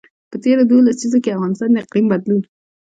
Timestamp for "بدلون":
2.11-2.41